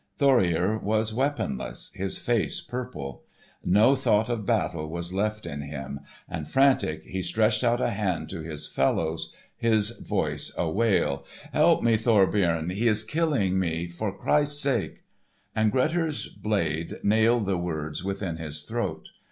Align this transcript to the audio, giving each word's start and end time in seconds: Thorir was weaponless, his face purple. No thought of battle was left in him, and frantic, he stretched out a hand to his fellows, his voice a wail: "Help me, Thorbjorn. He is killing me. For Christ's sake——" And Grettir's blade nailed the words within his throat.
Thorir 0.17 0.79
was 0.79 1.13
weaponless, 1.13 1.91
his 1.93 2.17
face 2.17 2.59
purple. 2.59 3.21
No 3.63 3.95
thought 3.95 4.29
of 4.29 4.47
battle 4.47 4.89
was 4.89 5.13
left 5.13 5.45
in 5.45 5.61
him, 5.61 5.99
and 6.27 6.47
frantic, 6.47 7.03
he 7.03 7.21
stretched 7.21 7.63
out 7.63 7.79
a 7.79 7.91
hand 7.91 8.27
to 8.31 8.41
his 8.41 8.65
fellows, 8.65 9.31
his 9.55 9.91
voice 9.91 10.51
a 10.57 10.67
wail: 10.71 11.23
"Help 11.53 11.83
me, 11.83 11.97
Thorbjorn. 11.97 12.71
He 12.71 12.87
is 12.87 13.03
killing 13.03 13.59
me. 13.59 13.87
For 13.89 14.11
Christ's 14.17 14.59
sake——" 14.59 15.03
And 15.55 15.71
Grettir's 15.71 16.29
blade 16.29 16.97
nailed 17.03 17.45
the 17.45 17.59
words 17.59 18.03
within 18.03 18.37
his 18.37 18.63
throat. 18.63 19.07